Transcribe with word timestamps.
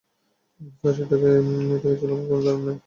Sir, 0.77 0.95
এটা 1.03 1.15
কে 1.81 1.89
ছিল 1.99 2.11
আমার 2.13 2.27
কোন 2.29 2.39
ধারণা 2.45 2.63
নেই। 2.67 2.77